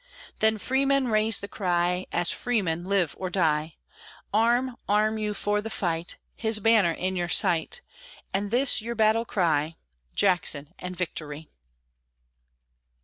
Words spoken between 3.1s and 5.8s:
or die! Arm! arm you for the